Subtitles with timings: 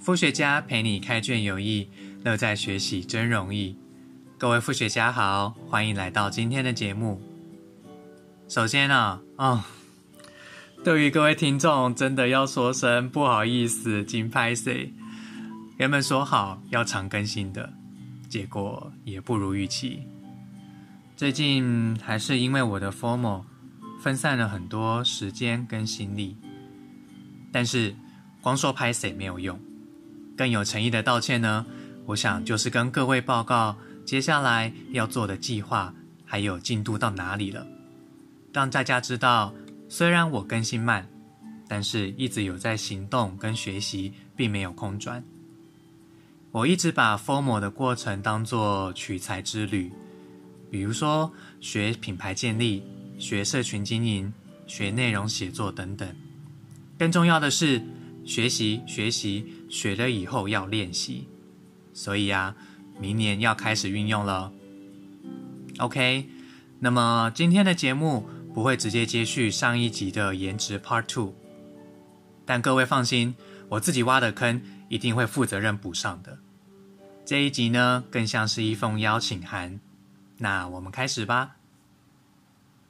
[0.00, 1.88] 副学家陪你开卷有益，
[2.24, 3.76] 乐在学习真容易。
[4.38, 7.20] 各位副学家好，欢迎来到今天的节目。
[8.48, 9.62] 首先呢，哦，
[10.84, 14.94] 对于各位听众，真的要说声不好意思，金拍 C。
[15.76, 17.72] 原本说好要常更新的，
[18.28, 20.02] 结果也不如预期。
[21.16, 23.42] 最近还是因为我的 formal
[24.00, 26.36] 分散了很多时间跟心力，
[27.52, 27.94] 但是
[28.40, 29.58] 光说拍 C 没有用。
[30.38, 31.66] 更有诚意的道歉呢，
[32.06, 35.92] 我想就是跟各位报告接下来要做的计划
[36.24, 37.66] 还有进度到哪里了，
[38.52, 39.52] 让大家知道，
[39.88, 41.08] 虽然我更新慢，
[41.66, 45.24] 但是一直有在行动跟学习，并没有空转。
[46.52, 49.90] 我一直把 formal 的过程当做取材之旅，
[50.70, 52.84] 比如说学品牌建立、
[53.18, 54.32] 学社群经营、
[54.68, 56.08] 学内容写作等等。
[56.96, 57.82] 更重要的是。
[58.28, 61.26] 学习学习，学了以后要练习，
[61.94, 62.54] 所以啊，
[63.00, 64.52] 明年要开始运用了。
[65.78, 66.28] OK，
[66.78, 71.32] 那么今天的节目不会直接接续上一集的颜值 Part Two，
[72.44, 73.34] 但各位放心，
[73.70, 76.38] 我自己挖的坑一定会负责任补上的。
[77.24, 79.80] 这一集呢，更像是一封邀请函。
[80.36, 81.56] 那我们开始吧。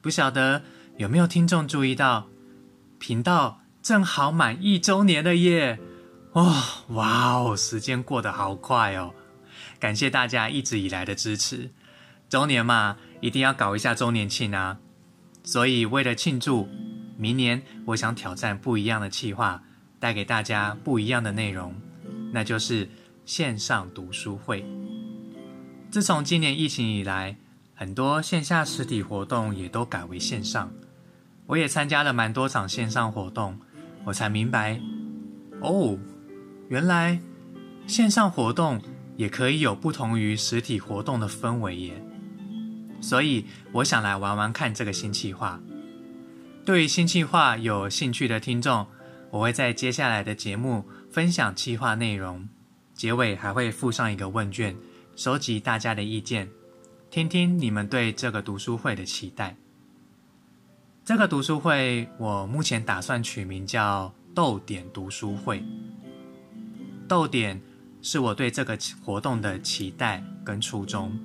[0.00, 0.64] 不晓得
[0.96, 2.26] 有没有听众注意到
[2.98, 3.60] 频道？
[3.88, 5.78] 正好满一周年了耶！
[6.32, 9.14] 哦，哇哦，时间过得好快哦！
[9.80, 11.70] 感谢大家一直以来的支持。
[12.28, 14.78] 周年嘛，一定要搞一下周年庆啊！
[15.42, 16.68] 所以为了庆祝，
[17.16, 19.62] 明年我想挑战不一样的企划，
[19.98, 21.74] 带给大家不一样的内容，
[22.30, 22.86] 那就是
[23.24, 24.66] 线上读书会。
[25.90, 27.38] 自从今年疫情以来，
[27.74, 30.70] 很多线下实体活动也都改为线上，
[31.46, 33.58] 我也参加了蛮多场线上活动。
[34.08, 34.80] 我才明白，
[35.60, 35.98] 哦，
[36.68, 37.20] 原来
[37.86, 38.80] 线上活动
[39.18, 42.02] 也可以有不同于实体活动的氛围耶。
[43.02, 45.60] 所以我想来玩玩看这个新计划。
[46.64, 48.86] 对于新计划有兴趣的听众，
[49.30, 52.48] 我会在接下来的节目分享计划内容，
[52.94, 54.74] 结尾还会附上一个问卷，
[55.16, 56.48] 收集大家的意见，
[57.10, 59.54] 听听你们对这个读书会的期待。
[61.08, 65.64] 这个读书会，我目前打算取名叫“豆点读书会”。
[67.08, 67.62] 豆点
[68.02, 71.18] 是我对这个活动的期待跟初衷。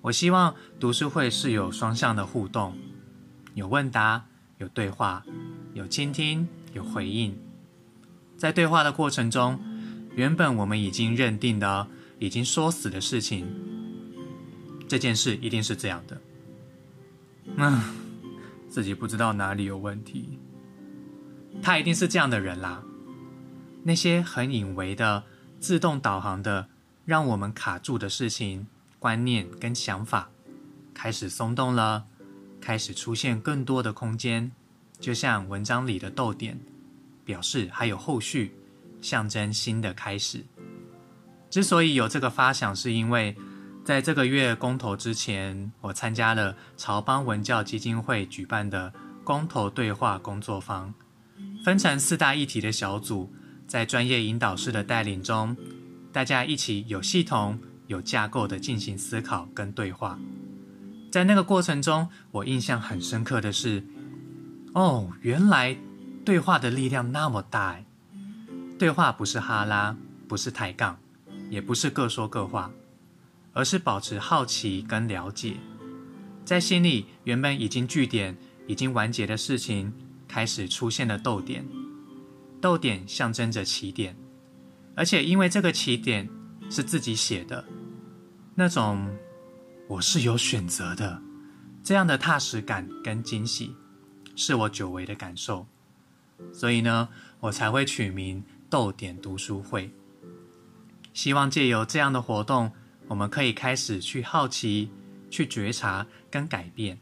[0.00, 2.78] 我希望读书会是有双向的互动，
[3.52, 4.24] 有问答，
[4.56, 5.22] 有对话，
[5.74, 7.38] 有倾听，有回应。
[8.38, 9.60] 在对话的过程中，
[10.14, 11.86] 原本我们已经认定的、
[12.18, 13.46] 已经说死的事情，
[14.88, 16.18] 这件事一定是这样的。
[17.58, 17.97] 嗯。
[18.78, 20.38] 自己不知道哪里有问题，
[21.60, 22.80] 他一定是这样的人啦。
[23.82, 25.24] 那些很隐微的、
[25.58, 26.68] 自动导航的，
[27.04, 28.68] 让我们卡住的事情、
[29.00, 30.30] 观念跟想法，
[30.94, 32.04] 开始松动了，
[32.60, 34.52] 开始出现更多的空间。
[35.00, 36.60] 就像文章里的逗点，
[37.24, 38.54] 表示还有后续，
[39.02, 40.44] 象征新的开始。
[41.50, 43.36] 之所以有这个发想，是因为。
[43.88, 48.92] 在这个月公投之前，我参加了朝邦文教基金会举办的
[49.24, 50.92] 公投对话工作坊，
[51.64, 53.32] 分成四大议题的小组，
[53.66, 55.56] 在专业引导师的带领中，
[56.12, 60.18] 大家一起有系统、有架构的进行思考跟对话。
[61.10, 63.82] 在那个过程中，我印象很深刻的是，
[64.74, 65.74] 哦，原来
[66.26, 67.78] 对话的力量那么大！
[68.78, 69.96] 对话不是哈拉，
[70.28, 70.98] 不是抬杠，
[71.48, 72.70] 也不是各说各话。
[73.58, 75.56] 而是保持好奇跟了解，
[76.44, 78.38] 在心里原本已经据点、
[78.68, 79.92] 已经完结的事情，
[80.28, 81.66] 开始出现了逗点。
[82.60, 84.16] 逗点象征着起点，
[84.94, 86.30] 而且因为这个起点
[86.70, 87.64] 是自己写的，
[88.54, 89.12] 那种
[89.88, 91.20] 我是有选择的
[91.82, 93.74] 这样的踏实感跟惊喜，
[94.36, 95.66] 是我久违的感受。
[96.52, 97.08] 所以呢，
[97.40, 99.92] 我才会取名“逗点读书会”，
[101.12, 102.70] 希望借由这样的活动。
[103.08, 104.90] 我们可以开始去好奇、
[105.30, 106.98] 去觉察跟改变。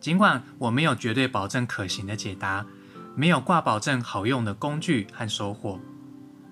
[0.00, 2.66] 尽管我没有绝对保证可行的解答，
[3.14, 5.80] 没有挂保证好用的工具和收获，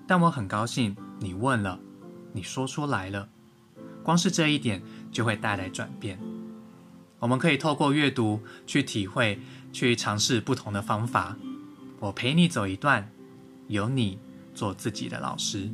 [0.07, 1.79] 但我很高兴你问了，
[2.31, 3.29] 你说出来了。
[4.03, 4.81] 光是这一点
[5.11, 6.19] 就会带来转变。
[7.19, 9.39] 我们可以透过阅读去体会、
[9.71, 11.37] 去尝试不同的方法。
[11.99, 13.09] 我陪你走一段，
[13.67, 14.19] 由你
[14.53, 15.71] 做自己的老师。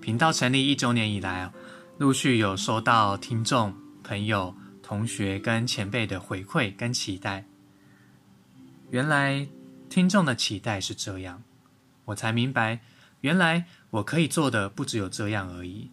[0.00, 1.52] 频道成立一周年以来，
[1.98, 7.44] 陆续有收到听众、朋友、同学跟前辈的回馈跟期待。
[8.88, 9.46] 原来
[9.90, 11.42] 听众的期待是这样，
[12.06, 12.80] 我才明白，
[13.20, 15.90] 原来我可以做的不只有这样而已。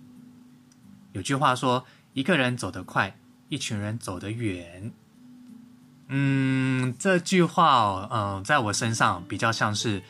[1.11, 3.19] 有句话说：“一个人走得快，
[3.49, 4.93] 一群人走得远。”
[6.07, 10.01] 嗯，这句话哦，嗯，在我身上比较像是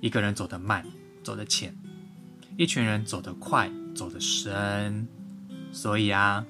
[0.00, 0.86] 一个人走得慢，
[1.22, 1.76] 走得浅，
[2.56, 5.06] 一群人走得快，走得深。
[5.72, 6.44] 所以啊，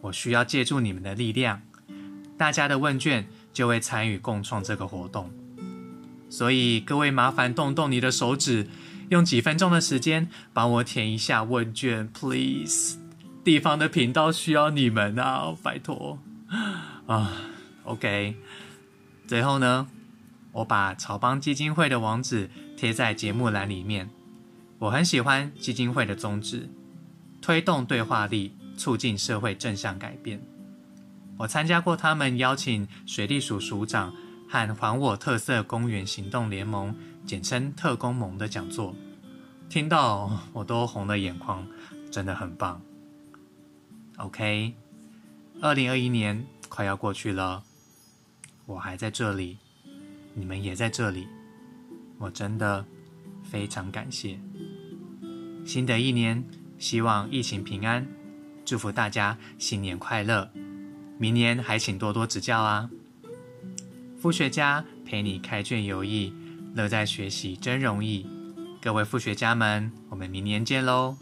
[0.00, 1.60] 我需要借助你们的力量，
[2.38, 5.30] 大家的问卷就会参与共创这个活动。
[6.30, 8.68] 所以各位麻烦动动你的手指，
[9.10, 12.98] 用几分钟的时间帮我填一下问卷，please。
[13.42, 16.18] 地方的频道需要你们啊，拜托
[17.06, 17.32] 啊
[17.84, 18.36] ，OK。
[19.26, 19.88] 最后呢，
[20.52, 24.08] 我把草帮基金会的网址贴在节目栏里面。
[24.80, 26.66] 我很喜欢基金会的宗旨，
[27.42, 30.42] 推动对话力，促进社会正向改变。
[31.36, 34.10] 我参加过他们邀请水利署署长
[34.48, 36.96] 和还我特色公园行动联盟
[37.26, 38.96] （简称特工盟）的讲座，
[39.68, 41.66] 听到我都红了眼眶，
[42.10, 42.80] 真的很棒。
[44.16, 44.74] OK，
[45.60, 47.64] 二零二一年快要过去了，
[48.64, 49.58] 我还在这里，
[50.32, 51.28] 你们也在这里，
[52.16, 52.86] 我真的
[53.42, 54.40] 非常感谢。
[55.64, 56.44] 新的一年，
[56.78, 58.06] 希望疫情平安，
[58.64, 60.50] 祝福大家新年快乐，
[61.18, 62.90] 明年还请多多指教啊！
[64.20, 66.32] 副学家陪你开卷有益，
[66.74, 68.26] 乐在学习真容易。
[68.82, 71.16] 各位副学家们，我们明年见喽！